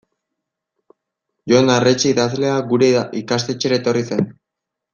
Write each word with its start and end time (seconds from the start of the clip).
Jon 1.53 1.69
Arretxe 1.75 2.09
idazlea 2.13 2.55
gure 2.73 2.89
ikastetxera 3.23 3.79
etorri 3.83 4.05
zen. 4.11 4.27